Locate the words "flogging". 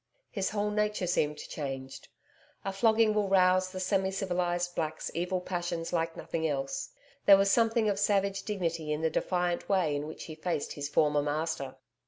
2.73-3.13